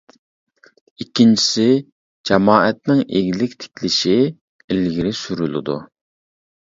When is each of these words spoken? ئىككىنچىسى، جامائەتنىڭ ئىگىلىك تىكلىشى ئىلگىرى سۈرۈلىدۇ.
ئىككىنچىسى، 1.03 1.67
جامائەتنىڭ 2.29 3.03
ئىگىلىك 3.19 3.55
تىكلىشى 3.65 4.17
ئىلگىرى 4.23 5.13
سۈرۈلىدۇ. 5.25 5.77